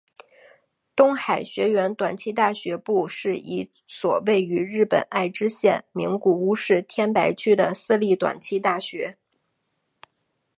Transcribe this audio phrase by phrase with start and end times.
[0.95, 9.19] 东海学园短期大学部是一所位于日本爱知县名古屋市天白区的私立短期大学。